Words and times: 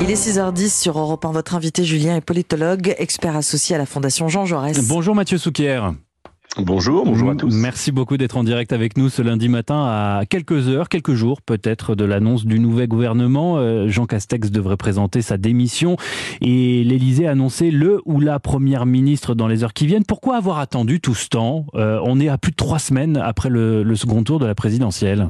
Il 0.00 0.10
est 0.10 0.14
6h10 0.14 0.80
sur 0.80 0.98
Europe 0.98 1.24
1. 1.24 1.32
Votre 1.32 1.56
invité 1.56 1.84
Julien 1.84 2.16
est 2.16 2.20
politologue, 2.20 2.94
expert 2.98 3.34
associé 3.34 3.74
à 3.74 3.78
la 3.78 3.86
Fondation 3.86 4.28
Jean 4.28 4.46
Jaurès. 4.46 4.86
Bonjour 4.88 5.14
Mathieu 5.14 5.38
Souquier. 5.38 5.80
Bonjour, 6.56 7.04
bonjour 7.04 7.30
à 7.30 7.34
tous. 7.34 7.52
Merci 7.52 7.92
beaucoup 7.92 8.16
d'être 8.16 8.36
en 8.36 8.44
direct 8.44 8.72
avec 8.72 8.96
nous 8.96 9.08
ce 9.10 9.22
lundi 9.22 9.48
matin 9.48 9.84
à 9.84 10.22
quelques 10.28 10.68
heures, 10.68 10.88
quelques 10.88 11.14
jours 11.14 11.42
peut-être 11.42 11.94
de 11.94 12.04
l'annonce 12.04 12.46
du 12.46 12.58
nouvel 12.60 12.88
gouvernement. 12.88 13.58
Euh, 13.58 13.88
Jean 13.88 14.06
Castex 14.06 14.50
devrait 14.50 14.76
présenter 14.76 15.20
sa 15.20 15.36
démission 15.36 15.96
et 16.40 16.84
l'Élysée 16.84 17.26
a 17.26 17.32
annoncé 17.32 17.70
le 17.70 18.00
ou 18.06 18.20
la 18.20 18.38
première 18.38 18.86
ministre 18.86 19.34
dans 19.34 19.46
les 19.48 19.62
heures 19.64 19.74
qui 19.74 19.86
viennent. 19.86 20.04
Pourquoi 20.06 20.36
avoir 20.36 20.58
attendu 20.58 21.00
tout 21.00 21.14
ce 21.14 21.28
temps? 21.28 21.66
Euh, 21.74 22.00
On 22.04 22.18
est 22.20 22.28
à 22.28 22.38
plus 22.38 22.52
de 22.52 22.56
trois 22.56 22.78
semaines 22.78 23.16
après 23.16 23.50
le, 23.50 23.82
le 23.82 23.96
second 23.96 24.22
tour 24.22 24.38
de 24.38 24.46
la 24.46 24.54
présidentielle. 24.54 25.28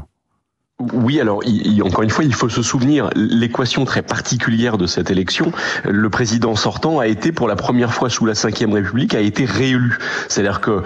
Oui, 0.81 1.21
alors 1.21 1.41
il, 1.45 1.83
encore 1.83 2.05
une 2.05 2.11
fois, 2.11 2.23
il 2.23 2.33
faut 2.33 2.49
se 2.49 2.63
souvenir 2.63 3.11
l'équation 3.17 3.85
très 3.85 4.01
particulière 4.01 4.79
de 4.79 4.87
cette 4.87 5.11
élection. 5.11 5.51
Le 5.85 6.09
président 6.09 6.55
sortant 6.55 7.01
a 7.01 7.09
été 7.09 7.33
pour 7.33 7.49
la 7.49 7.57
première 7.57 7.93
fois 7.93 8.09
sous 8.09 8.25
la 8.27 8.35
Ve 8.35 8.73
République 8.73 9.17
a 9.17 9.21
été 9.21 9.45
réélu. 9.45 9.99
C'est-à-dire 10.29 10.61
que 10.61 10.85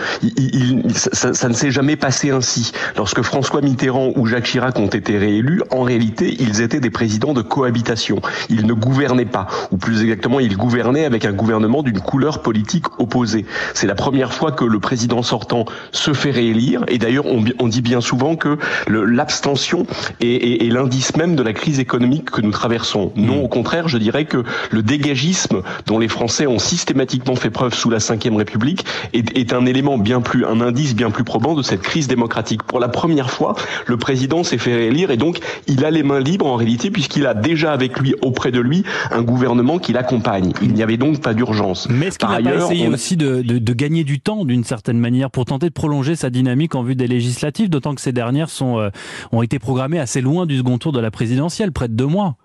ça, 0.97 1.47
ne 1.47 1.53
s'est 1.53 1.71
jamais 1.71 1.97
passé 1.97 2.31
ainsi. 2.31 2.73
Lorsque 2.97 3.21
François 3.21 3.61
Mitterrand 3.61 4.13
ou 4.17 4.25
Jacques 4.25 4.47
Chirac 4.47 4.79
ont 4.79 4.87
été 4.87 5.19
réélus, 5.19 5.61
en 5.71 5.83
réalité, 5.83 6.37
ils 6.41 6.63
étaient 6.63 6.81
des 6.81 6.89
présidents 6.89 7.35
de 7.35 7.43
cohabitation. 7.43 8.23
Ils 8.49 8.67
ne 8.67 8.73
gouvernaient 8.73 9.27
pas, 9.27 9.47
ou 9.73 9.77
plus 9.77 10.01
exactement, 10.01 10.41
ils 10.41 10.57
gouvernaient 10.57 11.05
avec 11.05 11.27
un 11.27 11.33
gouvernement 11.35 11.83
d'une 11.83 12.01
couleur 12.01 12.41
politique 12.41 12.87
opposée. 12.99 13.45
C'est 13.75 13.87
la 13.87 13.95
première 13.95 14.33
fois 14.33 14.53
que 14.53 14.65
le 14.65 14.81
président 14.81 15.23
sortant 15.23 15.67
se 15.91 16.15
fait 16.15 16.31
réélire. 16.31 16.83
Et 16.89 16.97
d'ailleurs, 16.97 17.27
on 17.27 17.69
dit 17.69 17.83
bien 17.83 18.01
souvent 18.01 18.37
que 18.37 18.57
l'abstention 18.89 19.82
et, 20.21 20.69
l'indice 20.71 21.17
même 21.17 21.37
de 21.37 21.43
la 21.43 21.53
crise 21.53 21.81
économique 21.81 22.31
que 22.31 22.41
nous 22.41 22.51
traversons. 22.51 23.13
Non, 23.17 23.41
hmm. 23.41 23.45
au 23.45 23.49
contraire, 23.49 23.89
je 23.89 23.99
dirais 23.99 24.25
que 24.25 24.43
le 24.71 24.83
dégagisme 24.83 25.63
dont 25.87 25.99
les 25.99 26.09
Français 26.09 26.47
ont 26.47 26.59
systématiquement 26.59 27.37
fait 27.37 27.51
preuve 27.51 27.75
sous 27.75 27.91
la 27.91 27.99
Ve 27.99 28.37
République 28.37 28.85
est, 29.13 29.37
est 29.37 29.53
un 29.53 29.67
élément 29.67 29.99
bien 29.99 30.21
plus, 30.21 30.47
un 30.47 30.61
indice 30.61 30.95
bien 30.95 31.11
plus 31.11 31.25
probant 31.25 31.55
de 31.55 31.63
cette 31.63 31.83
crise 31.83 32.09
démocratique. 32.09 32.63
Pour 32.63 32.81
la 32.81 32.89
première 32.89 33.31
fois, 33.31 33.55
le 33.87 33.97
président 33.97 34.45
s'est 34.45 34.59
fait 34.59 34.75
réélire 34.75 35.11
et 35.11 35.17
donc 35.17 35.41
il 35.67 35.85
a 35.85 35.91
les 35.91 36.03
mains 36.03 36.21
libres 36.21 36.47
en 36.47 36.57
réalité 36.57 36.91
puisqu'il 36.91 37.27
a 37.27 37.35
déjà 37.35 37.73
avec 37.73 37.99
lui, 37.99 38.15
auprès 38.23 38.51
de 38.51 38.61
lui, 38.61 38.85
un 39.11 39.23
gouvernement 39.23 39.79
qui 39.79 39.93
l'accompagne. 39.93 40.53
Il 40.63 40.73
n'y 40.73 40.83
avait 40.83 40.97
donc 40.97 41.21
pas 41.21 41.35
d'urgence. 41.35 41.89
Mais 41.91 42.07
est-ce 42.07 42.19
qu'il 42.19 42.29
n'a 42.29 42.41
pas 42.41 42.65
essayé 42.65 42.89
aussi 42.89 43.17
de, 43.17 43.43
de, 43.43 43.59
de, 43.59 43.73
gagner 43.73 44.05
du 44.05 44.21
temps 44.21 44.45
d'une 44.45 44.65
certaine 44.65 44.99
manière 44.99 45.31
pour 45.31 45.45
tenter 45.45 45.69
de 45.69 45.73
prolonger 45.73 46.17
sa 46.17 46.31
dynamique 46.31 46.75
en 46.75 46.83
vue 46.83 46.95
des 46.95 47.07
législatives, 47.07 47.69
d'autant 47.69 47.95
que 47.95 48.01
ces 48.01 48.13
dernières 48.13 48.51
sont, 48.51 48.79
euh, 48.79 48.91
ont 49.33 49.43
été 49.43 49.59
programmé 49.73 49.99
assez 49.99 50.21
loin 50.21 50.45
du 50.45 50.59
second 50.59 50.77
tour 50.77 50.93
de 50.93 51.01
la 51.01 51.11
présidentielle, 51.11 51.73
près 51.73 51.89
de 51.89 51.95
deux 51.95 52.05
mois. 52.05 52.37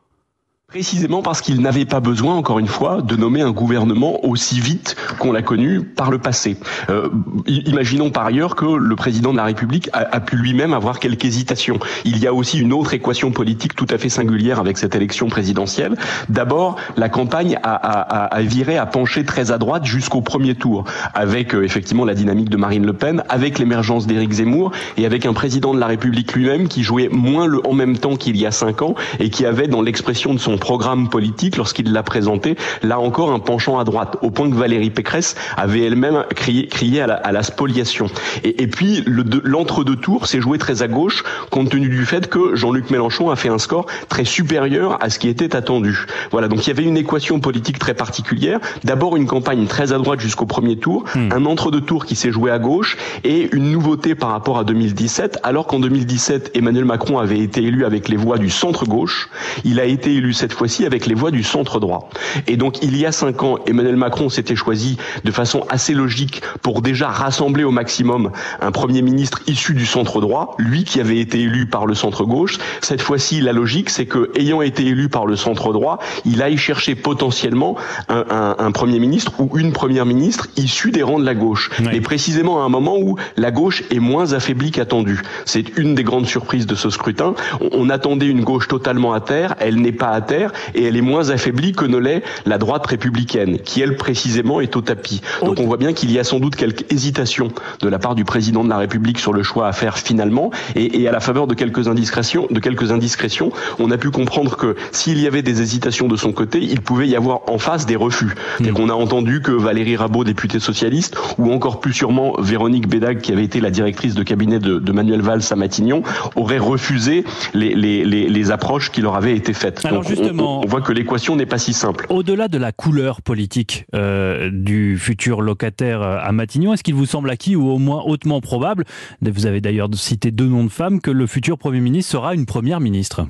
Précisément 0.69 1.21
parce 1.21 1.39
qu'il 1.39 1.61
n'avait 1.61 1.85
pas 1.85 2.01
besoin, 2.01 2.35
encore 2.35 2.59
une 2.59 2.67
fois, 2.67 3.01
de 3.01 3.15
nommer 3.15 3.41
un 3.41 3.51
gouvernement 3.51 4.25
aussi 4.25 4.59
vite 4.59 4.97
qu'on 5.17 5.31
l'a 5.31 5.41
connu 5.41 5.81
par 5.81 6.11
le 6.11 6.17
passé. 6.17 6.57
Euh, 6.89 7.07
imaginons 7.45 8.09
par 8.09 8.25
ailleurs 8.25 8.57
que 8.57 8.65
le 8.65 8.95
président 8.97 9.31
de 9.31 9.37
la 9.37 9.45
République 9.45 9.89
a, 9.93 10.19
pu 10.19 10.35
lui-même 10.35 10.73
avoir 10.73 10.99
quelques 10.99 11.23
hésitations. 11.23 11.79
Il 12.03 12.17
y 12.17 12.27
a 12.27 12.33
aussi 12.33 12.59
une 12.59 12.73
autre 12.73 12.93
équation 12.93 13.31
politique 13.31 13.77
tout 13.77 13.85
à 13.89 13.97
fait 13.97 14.09
singulière 14.09 14.59
avec 14.59 14.77
cette 14.77 14.93
élection 14.93 15.29
présidentielle. 15.29 15.95
D'abord, 16.27 16.75
la 16.97 17.07
campagne 17.07 17.57
a, 17.63 17.73
a, 17.73 18.25
a, 18.25 18.41
viré, 18.41 18.77
a 18.77 18.85
penché 18.85 19.23
très 19.23 19.51
à 19.51 19.57
droite 19.57 19.85
jusqu'au 19.85 20.19
premier 20.19 20.53
tour, 20.53 20.83
avec 21.13 21.55
euh, 21.55 21.63
effectivement 21.63 22.03
la 22.03 22.13
dynamique 22.13 22.49
de 22.49 22.57
Marine 22.57 22.85
Le 22.85 22.91
Pen, 22.91 23.23
avec 23.29 23.57
l'émergence 23.57 24.05
d'Éric 24.05 24.33
Zemmour 24.33 24.71
et 24.97 25.05
avec 25.05 25.25
un 25.25 25.33
président 25.33 25.73
de 25.73 25.79
la 25.79 25.87
République 25.87 26.33
lui-même 26.33 26.67
qui 26.67 26.83
jouait 26.83 27.07
moins 27.09 27.47
le 27.47 27.65
en 27.65 27.71
même 27.71 27.97
temps 27.97 28.17
qu'il 28.17 28.35
y 28.35 28.45
a 28.45 28.51
cinq 28.51 28.81
ans 28.81 28.95
et 29.21 29.29
qui 29.29 29.45
avait 29.45 29.69
dans 29.69 29.81
l'expression 29.81 30.33
de 30.33 30.39
son 30.39 30.56
programme 30.57 31.09
politique 31.09 31.57
lorsqu'il 31.57 31.91
l'a 31.91 32.03
présenté, 32.03 32.55
là 32.83 32.99
encore 32.99 33.31
un 33.31 33.39
penchant 33.39 33.79
à 33.79 33.83
droite, 33.83 34.17
au 34.21 34.31
point 34.31 34.49
que 34.49 34.55
Valérie 34.55 34.89
Pécresse 34.89 35.35
avait 35.55 35.81
elle-même 35.81 36.25
crié, 36.35 36.67
crié 36.67 37.01
à, 37.01 37.07
la, 37.07 37.15
à, 37.15 37.31
la, 37.31 37.43
spoliation. 37.43 38.07
Et, 38.43 38.63
et 38.63 38.67
puis 38.67 39.03
l'entre-deux 39.05 39.95
tours 39.95 40.27
s'est 40.27 40.41
joué 40.41 40.57
très 40.57 40.81
à 40.81 40.87
gauche, 40.87 41.23
compte 41.49 41.69
tenu 41.69 41.89
du 41.89 42.05
fait 42.05 42.27
que 42.27 42.55
Jean-Luc 42.55 42.89
Mélenchon 42.89 43.29
a 43.29 43.35
fait 43.35 43.49
un 43.49 43.57
score 43.57 43.85
très 44.09 44.25
supérieur 44.25 44.97
à 45.01 45.09
ce 45.09 45.19
qui 45.19 45.29
était 45.29 45.55
attendu. 45.55 46.05
Voilà, 46.31 46.47
donc 46.47 46.65
il 46.65 46.69
y 46.69 46.71
avait 46.71 46.83
une 46.83 46.97
équation 46.97 47.39
politique 47.39 47.79
très 47.79 47.93
particulière. 47.93 48.59
D'abord 48.83 49.15
une 49.17 49.27
campagne 49.27 49.65
très 49.67 49.93
à 49.93 49.97
droite 49.97 50.19
jusqu'au 50.19 50.45
premier 50.45 50.77
tour, 50.77 51.05
hmm. 51.15 51.29
un 51.31 51.45
entre-deux 51.45 51.81
tours 51.81 52.05
qui 52.05 52.15
s'est 52.15 52.31
joué 52.31 52.51
à 52.51 52.59
gauche, 52.59 52.97
et 53.23 53.49
une 53.55 53.71
nouveauté 53.71 54.15
par 54.15 54.29
rapport 54.29 54.57
à 54.57 54.63
2017, 54.63 55.39
alors 55.43 55.67
qu'en 55.67 55.79
2017, 55.79 56.51
Emmanuel 56.55 56.85
Macron 56.85 57.19
avait 57.19 57.39
été 57.39 57.63
élu 57.63 57.85
avec 57.85 58.09
les 58.09 58.17
voix 58.17 58.37
du 58.37 58.49
centre-gauche, 58.49 59.29
il 59.63 59.79
a 59.79 59.85
été 59.85 60.13
élu 60.13 60.33
cette 60.33 60.46
cette 60.47 60.57
fois-ci 60.57 60.85
avec 60.85 61.07
les 61.07 61.13
voix 61.13 61.29
du 61.29 61.43
centre 61.43 61.81
droit. 61.81 62.09
Et 62.47 62.55
donc 62.55 62.81
il 62.81 62.95
y 62.95 63.05
a 63.05 63.11
cinq 63.11 63.43
ans, 63.43 63.57
Emmanuel 63.67 63.97
Macron 63.97 64.29
s'était 64.29 64.55
choisi 64.55 64.95
de 65.25 65.31
façon 65.31 65.65
assez 65.67 65.93
logique 65.93 66.41
pour 66.61 66.81
déjà 66.81 67.09
rassembler 67.09 67.65
au 67.65 67.71
maximum 67.71 68.31
un 68.61 68.71
Premier 68.71 69.01
ministre 69.01 69.41
issu 69.47 69.73
du 69.73 69.85
centre 69.85 70.21
droit, 70.21 70.55
lui 70.57 70.85
qui 70.85 71.01
avait 71.01 71.19
été 71.19 71.41
élu 71.41 71.65
par 71.65 71.85
le 71.85 71.95
centre 71.95 72.23
gauche. 72.23 72.59
Cette 72.81 73.01
fois-ci, 73.01 73.41
la 73.41 73.51
logique, 73.51 73.89
c'est 73.89 74.05
que 74.05 74.31
ayant 74.39 74.61
été 74.61 74.85
élu 74.85 75.09
par 75.09 75.25
le 75.25 75.35
centre 75.35 75.73
droit, 75.73 75.99
il 76.23 76.41
aille 76.41 76.57
chercher 76.57 76.95
potentiellement 76.95 77.75
un, 78.07 78.23
un, 78.29 78.55
un 78.57 78.71
Premier 78.71 78.99
ministre 78.99 79.33
ou 79.39 79.57
une 79.57 79.73
Première 79.73 80.05
ministre 80.05 80.47
issue 80.55 80.91
des 80.91 81.03
rangs 81.03 81.19
de 81.19 81.25
la 81.25 81.35
gauche. 81.35 81.71
Oui. 81.79 81.87
Et 81.91 81.99
précisément 81.99 82.61
à 82.61 82.65
un 82.65 82.69
moment 82.69 82.95
où 82.97 83.17
la 83.35 83.51
gauche 83.51 83.83
est 83.91 83.99
moins 83.99 84.31
affaiblie 84.31 84.71
qu'attendue. 84.71 85.21
C'est 85.43 85.77
une 85.77 85.93
des 85.93 86.05
grandes 86.05 86.27
surprises 86.27 86.67
de 86.67 86.75
ce 86.75 86.89
scrutin. 86.89 87.33
On, 87.59 87.87
on 87.87 87.89
attendait 87.89 88.27
une 88.27 88.45
gauche 88.45 88.69
totalement 88.69 89.11
à 89.11 89.19
terre, 89.19 89.55
elle 89.59 89.81
n'est 89.81 89.91
pas 89.91 90.11
à 90.11 90.21
terre 90.21 90.36
et 90.75 90.85
elle 90.85 90.97
est 90.97 91.01
moins 91.01 91.29
affaiblie 91.29 91.73
que 91.73 91.85
ne 91.85 91.97
l'est 91.97 92.23
la 92.45 92.57
droite 92.57 92.85
républicaine, 92.85 93.59
qui 93.59 93.81
elle 93.81 93.95
précisément 93.95 94.61
est 94.61 94.75
au 94.75 94.81
tapis. 94.81 95.21
Donc 95.43 95.59
on 95.59 95.65
voit 95.65 95.77
bien 95.77 95.93
qu'il 95.93 96.11
y 96.11 96.19
a 96.19 96.23
sans 96.23 96.39
doute 96.39 96.55
quelques 96.55 96.91
hésitations 96.91 97.49
de 97.81 97.87
la 97.87 97.99
part 97.99 98.15
du 98.15 98.25
président 98.25 98.63
de 98.63 98.69
la 98.69 98.77
République 98.77 99.19
sur 99.19 99.33
le 99.33 99.43
choix 99.43 99.67
à 99.67 99.71
faire 99.71 99.97
finalement, 99.97 100.51
et, 100.75 101.01
et 101.01 101.07
à 101.07 101.11
la 101.11 101.19
faveur 101.19 101.47
de 101.47 101.53
quelques 101.53 101.87
indiscrétions, 101.87 102.47
de 102.49 102.59
quelques 102.59 102.91
indiscrétions, 102.91 103.51
on 103.79 103.91
a 103.91 103.97
pu 103.97 104.11
comprendre 104.11 104.55
que 104.57 104.75
s'il 104.91 105.19
y 105.19 105.27
avait 105.27 105.41
des 105.41 105.61
hésitations 105.61 106.07
de 106.07 106.15
son 106.15 106.31
côté, 106.31 106.59
il 106.61 106.81
pouvait 106.81 107.07
y 107.07 107.15
avoir 107.15 107.41
en 107.47 107.57
face 107.57 107.85
des 107.85 107.95
refus. 107.95 108.35
Mmh. 108.59 108.67
On 108.79 108.89
a 108.89 108.93
entendu 108.93 109.41
que 109.41 109.51
Valérie 109.51 109.95
Rabault, 109.95 110.23
députée 110.23 110.59
socialiste, 110.59 111.15
ou 111.37 111.51
encore 111.51 111.79
plus 111.79 111.93
sûrement 111.93 112.35
Véronique 112.39 112.87
Bédag, 112.87 113.21
qui 113.21 113.31
avait 113.31 113.43
été 113.43 113.59
la 113.59 113.71
directrice 113.71 114.15
de 114.15 114.23
cabinet 114.23 114.59
de, 114.59 114.79
de 114.79 114.91
Manuel 114.91 115.21
Valls 115.21 115.41
à 115.49 115.55
Matignon, 115.55 116.03
aurait 116.35 116.57
refusé 116.57 117.23
les, 117.53 117.73
les, 117.73 118.03
les, 118.05 118.29
les 118.29 118.51
approches 118.51 118.91
qui 118.91 119.01
leur 119.01 119.15
avaient 119.15 119.35
été 119.35 119.53
faites. 119.53 119.85
Alors 119.85 120.03
Donc, 120.03 120.26
justement, 120.27 120.59
on, 120.59 120.63
on 120.63 120.67
voit 120.67 120.81
que 120.81 120.91
l'équation 120.91 121.35
n'est 121.35 121.45
pas 121.45 121.57
si 121.57 121.73
simple. 121.73 122.05
Au-delà 122.09 122.47
de 122.47 122.57
la 122.57 122.71
couleur 122.71 123.21
politique 123.21 123.85
euh, 123.95 124.49
du 124.51 124.97
futur 124.97 125.41
locataire 125.41 126.01
euh, 126.01 126.17
à 126.21 126.31
Matignon, 126.31 126.73
est-ce 126.73 126.83
qu'il 126.83 126.95
vous 126.95 127.05
semble 127.05 127.29
acquis 127.29 127.55
ou 127.55 127.69
au 127.69 127.77
moins 127.77 128.03
hautement 128.05 128.41
probable, 128.41 128.85
vous 129.21 129.45
avez 129.45 129.61
d'ailleurs 129.61 129.89
cité 129.93 130.31
deux 130.31 130.47
noms 130.47 130.63
de 130.63 130.69
femmes, 130.69 131.01
que 131.01 131.11
le 131.11 131.27
futur 131.27 131.57
Premier 131.57 131.79
ministre 131.79 132.11
sera 132.11 132.33
une 132.33 132.45
Première 132.45 132.79
ministre 132.79 133.27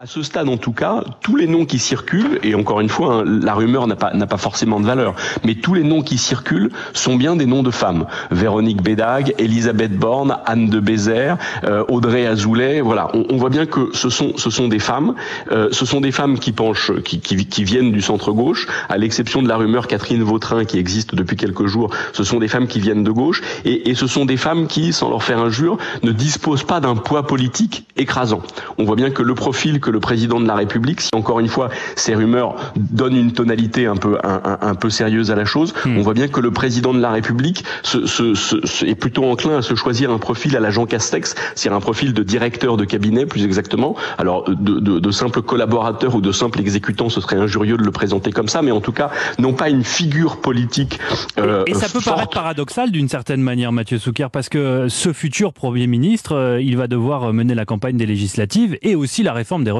à 0.00 0.06
ce 0.06 0.22
stade, 0.22 0.48
en 0.48 0.58
tout 0.58 0.70
cas, 0.70 1.02
tous 1.22 1.34
les 1.34 1.48
noms 1.48 1.64
qui 1.64 1.80
circulent, 1.80 2.38
et 2.44 2.54
encore 2.54 2.78
une 2.78 2.88
fois, 2.88 3.14
hein, 3.14 3.24
la 3.26 3.52
rumeur 3.52 3.88
n'a 3.88 3.96
pas, 3.96 4.14
n'a 4.14 4.28
pas 4.28 4.36
forcément 4.36 4.78
de 4.78 4.86
valeur, 4.86 5.16
mais 5.44 5.56
tous 5.56 5.74
les 5.74 5.82
noms 5.82 6.02
qui 6.02 6.18
circulent 6.18 6.70
sont 6.92 7.16
bien 7.16 7.34
des 7.34 7.46
noms 7.46 7.64
de 7.64 7.72
femmes. 7.72 8.06
Véronique 8.30 8.80
Bédag, 8.80 9.34
Elisabeth 9.38 9.98
Borne, 9.98 10.38
Anne 10.46 10.68
de 10.68 10.78
Bézère, 10.78 11.36
euh, 11.64 11.82
Audrey 11.88 12.26
Azoulay, 12.26 12.80
voilà. 12.80 13.10
On, 13.12 13.38
voit 13.38 13.50
bien 13.50 13.66
que 13.66 13.90
ce 13.92 14.08
sont, 14.08 14.34
ce 14.36 14.50
sont 14.50 14.68
des 14.68 14.78
femmes, 14.78 15.16
euh, 15.50 15.68
ce 15.72 15.84
sont 15.84 16.00
des 16.00 16.12
femmes 16.12 16.38
qui 16.38 16.52
penchent, 16.52 16.92
qui, 17.02 17.18
qui, 17.18 17.64
viennent 17.64 17.90
du 17.90 18.00
centre-gauche, 18.00 18.68
à 18.88 18.98
l'exception 18.98 19.42
de 19.42 19.48
la 19.48 19.56
rumeur 19.56 19.88
Catherine 19.88 20.22
Vautrin 20.22 20.64
qui 20.64 20.78
existe 20.78 21.16
depuis 21.16 21.36
quelques 21.36 21.66
jours, 21.66 21.90
ce 22.12 22.22
sont 22.22 22.38
des 22.38 22.46
femmes 22.46 22.68
qui 22.68 22.78
viennent 22.78 23.02
de 23.02 23.10
gauche, 23.10 23.42
et, 23.64 23.90
et 23.90 23.96
ce 23.96 24.06
sont 24.06 24.26
des 24.26 24.36
femmes 24.36 24.68
qui, 24.68 24.92
sans 24.92 25.10
leur 25.10 25.24
faire 25.24 25.40
injure, 25.40 25.76
ne 26.04 26.12
disposent 26.12 26.62
pas 26.62 26.78
d'un 26.78 26.94
poids 26.94 27.26
politique 27.26 27.84
écrasant. 27.96 28.42
On 28.78 28.84
voit 28.84 28.94
bien 28.94 29.10
que 29.10 29.24
le 29.24 29.34
profil 29.34 29.80
que 29.88 29.92
le 29.92 30.00
président 30.00 30.38
de 30.38 30.46
la 30.46 30.54
République, 30.54 31.00
si 31.00 31.08
encore 31.14 31.40
une 31.40 31.48
fois 31.48 31.70
ces 31.96 32.14
rumeurs 32.14 32.56
donnent 32.76 33.16
une 33.16 33.32
tonalité 33.32 33.86
un 33.86 33.96
peu 33.96 34.18
un, 34.22 34.40
un, 34.44 34.58
un 34.60 34.74
peu 34.74 34.90
sérieuse 34.90 35.30
à 35.30 35.34
la 35.34 35.46
chose, 35.46 35.72
mmh. 35.72 35.96
on 35.96 36.02
voit 36.02 36.12
bien 36.12 36.28
que 36.28 36.40
le 36.40 36.50
président 36.50 36.92
de 36.92 37.00
la 37.00 37.10
République 37.10 37.64
se, 37.82 38.04
se, 38.04 38.34
se, 38.34 38.84
est 38.84 38.94
plutôt 38.94 39.24
enclin 39.24 39.56
à 39.56 39.62
se 39.62 39.74
choisir 39.74 40.10
un 40.10 40.18
profil 40.18 40.54
à 40.56 40.60
l'agent 40.60 40.84
Castex, 40.84 41.34
c'est-à-dire 41.54 41.74
un 41.74 41.80
profil 41.80 42.12
de 42.12 42.22
directeur 42.22 42.76
de 42.76 42.84
cabinet 42.84 43.24
plus 43.24 43.46
exactement. 43.46 43.96
Alors 44.18 44.44
de, 44.44 44.78
de, 44.78 44.98
de 44.98 45.10
simple 45.10 45.40
collaborateur 45.40 46.14
ou 46.14 46.20
de 46.20 46.32
simple 46.32 46.60
exécutant, 46.60 47.08
ce 47.08 47.22
serait 47.22 47.36
injurieux 47.36 47.78
de 47.78 47.84
le 47.84 47.90
présenter 47.90 48.30
comme 48.30 48.48
ça, 48.48 48.60
mais 48.60 48.70
en 48.70 48.82
tout 48.82 48.92
cas 48.92 49.10
non 49.38 49.54
pas 49.54 49.70
une 49.70 49.84
figure 49.84 50.42
politique. 50.42 50.98
Euh, 51.38 51.64
et, 51.66 51.70
et, 51.70 51.74
ça 51.74 51.86
peut 51.86 52.00
forte. 52.00 52.16
paraître 52.16 52.34
paradoxal 52.34 52.90
d'une 52.90 53.08
certaine 53.08 53.40
manière, 53.40 53.72
Mathieu 53.72 53.98
Souker, 53.98 54.28
parce 54.30 54.50
que 54.50 54.88
ce 54.90 55.14
futur 55.14 55.54
Premier 55.54 55.86
ministre, 55.86 56.34
euh, 56.36 56.60
il 56.60 56.76
va 56.76 56.88
devoir 56.88 57.32
mener 57.32 57.54
la 57.54 57.64
campagne 57.64 57.96
des 57.96 58.06
législatives 58.06 58.76
et 58.82 58.94
aussi 58.94 59.22
la 59.22 59.32
réforme 59.32 59.64
des 59.64 59.70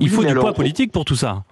Il 0.00 0.08
oui, 0.08 0.08
faut 0.08 0.22
du 0.22 0.28
alors, 0.28 0.44
poids 0.44 0.54
politique 0.54 0.92
pour 0.92 1.04
tout 1.04 1.16
ça. 1.16 1.44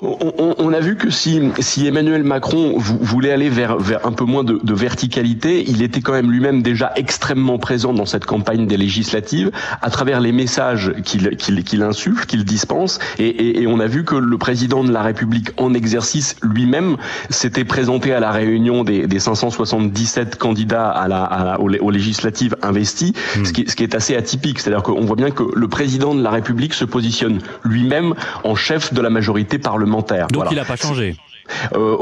On, 0.00 0.72
a 0.72 0.80
vu 0.80 0.96
que 0.96 1.08
si, 1.08 1.40
si 1.60 1.86
Emmanuel 1.86 2.24
Macron 2.24 2.74
voulait 2.78 3.30
aller 3.30 3.48
vers, 3.48 3.78
vers 3.78 4.04
un 4.04 4.10
peu 4.10 4.24
moins 4.24 4.42
de, 4.42 4.58
de 4.60 4.74
verticalité, 4.74 5.64
il 5.68 5.82
était 5.82 6.00
quand 6.00 6.12
même 6.12 6.32
lui-même 6.32 6.62
déjà 6.62 6.92
extrêmement 6.96 7.58
présent 7.58 7.92
dans 7.92 8.04
cette 8.04 8.26
campagne 8.26 8.66
des 8.66 8.76
législatives 8.76 9.52
à 9.82 9.90
travers 9.90 10.20
les 10.20 10.32
messages 10.32 10.92
qu'il 11.04 11.36
qu'il 11.36 11.82
insuffle, 11.82 12.26
qu'il 12.26 12.44
dispense. 12.44 12.98
Et, 13.18 13.28
et, 13.28 13.62
et, 13.62 13.66
on 13.68 13.78
a 13.78 13.86
vu 13.86 14.04
que 14.04 14.16
le 14.16 14.36
président 14.36 14.82
de 14.82 14.92
la 14.92 15.02
République 15.02 15.50
en 15.58 15.74
exercice 15.74 16.34
lui-même 16.42 16.96
s'était 17.30 17.64
présenté 17.64 18.12
à 18.12 18.18
la 18.18 18.32
réunion 18.32 18.82
des, 18.82 19.06
des 19.06 19.20
577 19.20 20.36
candidats 20.36 20.90
à 20.90 21.06
la, 21.06 21.22
à 21.22 21.60
aux, 21.60 21.90
législatives 21.90 22.56
investis, 22.62 23.12
ce, 23.44 23.52
qui, 23.52 23.64
ce 23.68 23.76
qui 23.76 23.84
est 23.84 23.94
assez 23.94 24.16
atypique. 24.16 24.58
C'est-à-dire 24.58 24.82
qu'on 24.82 25.04
voit 25.04 25.16
bien 25.16 25.30
que 25.30 25.44
le 25.54 25.68
président 25.68 26.16
de 26.16 26.22
la 26.22 26.30
République 26.30 26.74
se 26.74 26.84
positionne 26.84 27.38
lui-même 27.62 28.14
en 28.42 28.56
chef 28.56 28.92
de 28.92 29.00
la 29.00 29.10
majorité 29.10 29.58
parlementaire 29.58 29.83
donc 30.30 30.46
il 30.50 30.56
n'a 30.56 30.64
pas 30.64 30.76
changé. 30.76 31.16
Euh, 31.74 31.96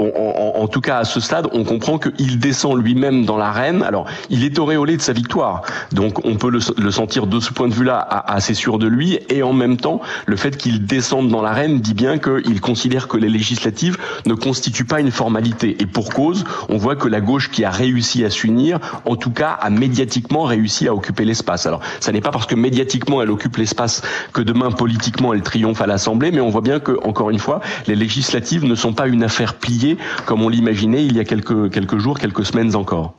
en, 0.54 0.68
tout 0.68 0.80
cas, 0.80 0.98
à 0.98 1.04
ce 1.04 1.20
stade, 1.20 1.48
on 1.52 1.64
comprend 1.64 1.98
qu'il 1.98 2.38
descend 2.38 2.82
lui-même 2.82 3.24
dans 3.24 3.36
l'arène. 3.36 3.82
Alors, 3.82 4.06
il 4.30 4.44
est 4.44 4.58
auréolé 4.58 4.96
de 4.96 5.02
sa 5.02 5.12
victoire, 5.12 5.62
donc 5.92 6.24
on 6.24 6.36
peut 6.36 6.50
le, 6.50 6.90
sentir 6.90 7.26
de 7.26 7.40
ce 7.40 7.52
point 7.52 7.68
de 7.68 7.74
vue-là 7.74 7.98
assez 8.26 8.54
sûr 8.54 8.78
de 8.78 8.86
lui. 8.86 9.18
Et 9.28 9.42
en 9.42 9.52
même 9.52 9.76
temps, 9.76 10.00
le 10.26 10.36
fait 10.36 10.56
qu'il 10.56 10.86
descende 10.86 11.28
dans 11.28 11.42
l'arène 11.42 11.80
dit 11.80 11.94
bien 11.94 12.18
qu'il 12.18 12.60
considère 12.60 13.08
que 13.08 13.16
les 13.16 13.28
législatives 13.28 13.96
ne 14.26 14.34
constituent 14.34 14.84
pas 14.84 15.00
une 15.00 15.10
formalité. 15.10 15.76
Et 15.80 15.86
pour 15.86 16.10
cause, 16.10 16.44
on 16.68 16.76
voit 16.76 16.96
que 16.96 17.08
la 17.08 17.20
gauche 17.20 17.50
qui 17.50 17.64
a 17.64 17.70
réussi 17.70 18.24
à 18.24 18.30
s'unir, 18.30 18.78
en 19.04 19.16
tout 19.16 19.30
cas, 19.30 19.50
a 19.60 19.70
médiatiquement 19.70 20.44
réussi 20.44 20.88
à 20.88 20.94
occuper 20.94 21.24
l'espace. 21.24 21.66
Alors, 21.66 21.80
ça 22.00 22.12
n'est 22.12 22.20
pas 22.20 22.30
parce 22.30 22.46
que 22.46 22.54
médiatiquement 22.54 23.22
elle 23.22 23.30
occupe 23.30 23.56
l'espace 23.56 24.02
que 24.32 24.42
demain 24.42 24.70
politiquement 24.70 25.32
elle 25.32 25.42
triomphe 25.42 25.80
à 25.80 25.86
l'Assemblée, 25.86 26.30
mais 26.30 26.40
on 26.40 26.50
voit 26.50 26.60
bien 26.60 26.80
que, 26.80 26.98
encore 27.04 27.30
une 27.30 27.38
fois, 27.38 27.60
les 27.86 27.96
législatives 27.96 28.64
ne 28.64 28.74
sont 28.74 28.92
pas 28.92 29.08
une 29.08 29.22
faire 29.32 29.54
plier 29.54 29.96
comme 30.26 30.42
on 30.42 30.48
l'imaginait 30.48 31.04
il 31.04 31.16
y 31.16 31.20
a 31.20 31.24
quelques, 31.24 31.98
jours, 31.98 32.18
quelques 32.18 32.44
semaines 32.44 32.74
encore. 32.76 33.14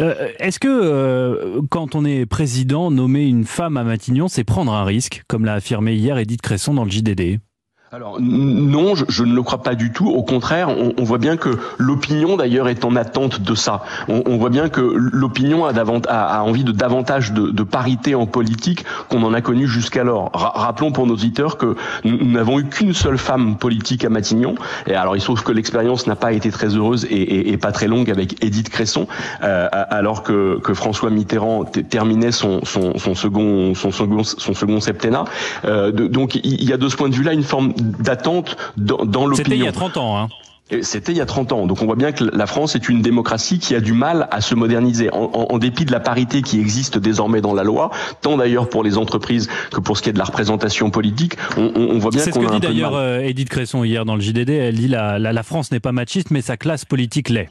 Euh, 0.00 0.28
est-ce 0.38 0.58
que 0.58 0.68
euh, 0.68 1.60
quand 1.70 1.94
on 1.94 2.04
est 2.04 2.26
président, 2.26 2.90
nommer 2.90 3.24
une 3.24 3.44
femme 3.44 3.76
à 3.76 3.84
Matignon, 3.84 4.28
c'est 4.28 4.44
prendre 4.44 4.72
un 4.72 4.84
risque, 4.84 5.22
comme 5.28 5.44
l'a 5.44 5.54
affirmé 5.54 5.94
hier 5.94 6.18
Edith 6.18 6.42
Cresson 6.42 6.74
dans 6.74 6.84
le 6.84 6.90
JDD 6.90 7.40
alors 7.92 8.18
non, 8.20 8.94
je, 8.94 9.24
ne 9.24 9.34
le 9.34 9.42
crois 9.42 9.64
pas 9.64 9.74
du 9.74 9.90
tout. 9.90 10.06
Au 10.10 10.22
contraire, 10.22 10.68
on, 10.68 11.02
voit 11.02 11.18
bien 11.18 11.36
que 11.36 11.58
l'opinion 11.76 12.36
d'ailleurs 12.36 12.68
est 12.68 12.84
en 12.84 12.94
attente 12.94 13.40
de 13.40 13.54
ça. 13.56 13.82
On, 14.06 14.36
voit 14.36 14.48
bien 14.48 14.68
que 14.68 14.80
l'opinion 14.80 15.66
a, 15.66 15.72
a, 15.72 16.42
envie 16.42 16.62
de 16.62 16.70
davantage 16.70 17.32
de, 17.32 17.62
parité 17.64 18.14
en 18.14 18.26
politique 18.26 18.84
qu'on 19.08 19.24
en 19.24 19.34
a 19.34 19.40
connu 19.40 19.66
jusqu'alors. 19.66 20.30
rappelons 20.32 20.92
pour 20.92 21.08
nos 21.08 21.14
auditeurs 21.14 21.56
que 21.56 21.74
nous 22.04 22.30
n'avons 22.30 22.60
eu 22.60 22.66
qu'une 22.66 22.94
seule 22.94 23.18
femme 23.18 23.56
politique 23.56 24.04
à 24.04 24.08
Matignon. 24.08 24.54
Et 24.86 24.94
alors 24.94 25.16
il 25.16 25.20
se 25.20 25.24
trouve 25.24 25.42
que 25.42 25.50
l'expérience 25.50 26.06
n'a 26.06 26.14
pas 26.14 26.32
été 26.32 26.52
très 26.52 26.68
heureuse 26.68 27.08
et, 27.10 27.56
pas 27.56 27.72
très 27.72 27.88
longue 27.88 28.08
avec 28.08 28.44
Édith 28.44 28.70
Cresson, 28.70 29.08
euh, 29.42 29.66
alors 29.72 30.22
que, 30.22 30.60
François 30.74 31.10
Mitterrand 31.10 31.64
terminait 31.64 32.30
son, 32.30 32.64
son, 32.64 32.96
second 33.16 33.74
son 33.74 33.90
second 33.90 34.22
son 34.22 34.54
second 34.54 34.78
septennat. 34.78 35.24
Euh, 35.64 35.90
donc 35.90 36.36
il 36.36 36.62
y 36.62 36.72
a 36.72 36.76
de 36.76 36.88
ce 36.88 36.94
point 36.94 37.08
de 37.08 37.16
vue-là 37.16 37.32
une 37.32 37.42
forme 37.42 37.72
d'attente 37.80 38.56
dans, 38.76 39.04
dans 39.04 39.26
l'opinion. 39.26 39.44
C'était 39.44 39.56
il 39.56 39.64
y 39.64 39.68
a 39.68 39.72
30 39.72 39.96
ans. 39.96 40.18
Hein. 40.18 40.28
C'était 40.82 41.12
il 41.12 41.18
y 41.18 41.20
a 41.20 41.26
30 41.26 41.52
ans. 41.52 41.66
Donc 41.66 41.82
on 41.82 41.86
voit 41.86 41.96
bien 41.96 42.12
que 42.12 42.24
la 42.24 42.46
France 42.46 42.76
est 42.76 42.88
une 42.88 43.02
démocratie 43.02 43.58
qui 43.58 43.74
a 43.74 43.80
du 43.80 43.92
mal 43.92 44.28
à 44.30 44.40
se 44.40 44.54
moderniser, 44.54 45.12
en, 45.12 45.30
en, 45.32 45.58
dépit 45.58 45.84
de 45.84 45.90
la 45.90 46.00
parité 46.00 46.42
qui 46.42 46.60
existe 46.60 46.96
désormais 46.98 47.40
dans 47.40 47.54
la 47.54 47.64
loi, 47.64 47.90
tant 48.20 48.36
d'ailleurs 48.36 48.68
pour 48.68 48.84
les 48.84 48.96
entreprises 48.96 49.48
que 49.72 49.80
pour 49.80 49.96
ce 49.96 50.02
qui 50.02 50.10
est 50.10 50.12
de 50.12 50.18
la 50.18 50.24
représentation 50.24 50.90
politique. 50.90 51.34
On, 51.56 51.72
on 51.74 51.98
voit 51.98 52.10
bien 52.10 52.22
qu'on 52.24 52.30
a. 52.30 52.32
C'est 52.32 52.40
ce 52.40 52.46
que 52.46 52.52
dit 52.52 52.60
d'ailleurs 52.60 52.94
euh, 52.94 53.18
Edith 53.18 53.48
Cresson 53.48 53.82
hier 53.82 54.04
dans 54.04 54.14
le 54.14 54.20
JDD. 54.20 54.50
Elle 54.50 54.76
dit 54.76 54.88
la, 54.88 55.18
la, 55.18 55.32
la 55.32 55.42
France 55.42 55.72
n'est 55.72 55.80
pas 55.80 55.92
machiste, 55.92 56.30
mais 56.30 56.40
sa 56.40 56.56
classe 56.56 56.84
politique 56.84 57.30
l'est. 57.30 57.48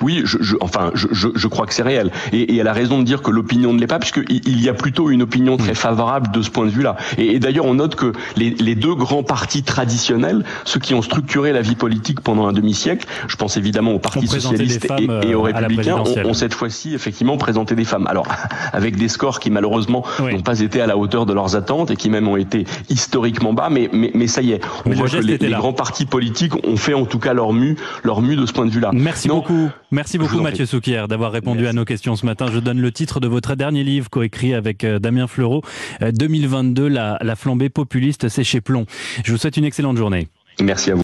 Oui, 0.00 0.22
je, 0.24 0.38
je, 0.40 0.56
enfin, 0.60 0.90
je, 0.94 1.08
je, 1.12 1.48
crois 1.48 1.66
que 1.66 1.74
c'est 1.74 1.82
réel. 1.82 2.10
Et, 2.32 2.54
et, 2.54 2.56
elle 2.58 2.68
a 2.68 2.72
raison 2.72 2.98
de 2.98 3.04
dire 3.04 3.22
que 3.22 3.30
l'opinion 3.30 3.72
ne 3.72 3.80
l'est 3.80 3.86
pas, 3.86 3.98
puisqu'il 3.98 4.40
il 4.46 4.62
y 4.62 4.68
a 4.68 4.74
plutôt 4.74 5.10
une 5.10 5.22
opinion 5.22 5.56
très 5.56 5.74
favorable 5.74 6.30
de 6.32 6.42
ce 6.42 6.50
point 6.50 6.66
de 6.66 6.70
vue-là. 6.70 6.96
Et, 7.18 7.34
et 7.34 7.38
d'ailleurs, 7.38 7.66
on 7.66 7.74
note 7.74 7.94
que 7.94 8.12
les, 8.36 8.50
les, 8.50 8.74
deux 8.74 8.94
grands 8.94 9.22
partis 9.22 9.62
traditionnels, 9.62 10.44
ceux 10.64 10.80
qui 10.80 10.94
ont 10.94 11.02
structuré 11.02 11.52
la 11.52 11.60
vie 11.60 11.74
politique 11.74 12.20
pendant 12.20 12.46
un 12.46 12.52
demi-siècle, 12.52 13.06
je 13.28 13.36
pense 13.36 13.56
évidemment 13.56 13.92
au 13.92 13.98
Parti 13.98 14.26
socialiste 14.26 14.86
et, 14.98 15.28
et, 15.28 15.34
aux 15.34 15.46
euh, 15.46 15.52
Républicains, 15.52 15.96
ont, 15.96 16.30
ont, 16.30 16.34
cette 16.34 16.54
fois-ci 16.54 16.94
effectivement 16.94 17.36
présenté 17.36 17.74
des 17.74 17.84
femmes. 17.84 18.06
Alors, 18.06 18.26
avec 18.72 18.96
des 18.96 19.08
scores 19.08 19.40
qui 19.40 19.50
malheureusement 19.50 20.04
n'ont 20.20 20.42
pas 20.42 20.60
été 20.60 20.80
à 20.80 20.86
la 20.86 20.96
hauteur 20.96 21.26
de 21.26 21.32
leurs 21.32 21.56
attentes 21.56 21.90
et 21.90 21.96
qui 21.96 22.10
même 22.10 22.28
ont 22.28 22.36
été 22.36 22.64
historiquement 22.88 23.52
bas, 23.52 23.68
mais, 23.70 23.88
mais, 23.92 24.10
mais 24.14 24.26
ça 24.26 24.42
y 24.42 24.52
est, 24.52 24.60
on 24.86 24.90
voit 24.90 25.08
que 25.08 25.16
les, 25.16 25.38
les 25.38 25.50
grands 25.50 25.72
partis 25.72 26.06
politiques 26.06 26.54
ont 26.66 26.76
fait 26.76 26.94
en 26.94 27.04
tout 27.04 27.18
cas 27.18 27.32
leur 27.34 27.52
mue, 27.52 27.76
leur 28.04 28.22
mue 28.22 28.36
de 28.36 28.46
ce 28.46 28.52
point 28.52 28.66
de 28.66 28.70
vue-là. 28.70 28.90
Merci 28.92 29.28
beaucoup. 29.28 29.70
Merci 29.90 30.18
beaucoup 30.18 30.40
Mathieu 30.40 30.66
Souquier 30.66 31.04
d'avoir 31.08 31.32
répondu 31.32 31.66
à 31.66 31.72
nos 31.72 31.84
questions 31.84 32.16
ce 32.16 32.24
matin. 32.26 32.46
Je 32.52 32.58
donne 32.58 32.80
le 32.80 32.92
titre 32.92 33.20
de 33.20 33.28
votre 33.28 33.54
dernier 33.54 33.84
livre 33.84 34.08
coécrit 34.10 34.54
avec 34.54 34.84
euh, 34.84 34.98
Damien 34.98 35.26
Fleureau, 35.26 35.62
2022, 36.00 36.84
euh, 36.84 36.88
la, 36.88 37.18
la 37.20 37.36
flambée 37.36 37.68
populiste, 37.68 38.28
c'est 38.28 38.44
chez 38.44 38.60
Plomb. 38.60 38.86
Je 39.24 39.32
vous 39.32 39.38
souhaite 39.38 39.56
une 39.56 39.64
excellente 39.64 39.96
journée. 39.96 40.28
Merci 40.60 40.90
à 40.90 40.94
vous. 40.94 41.00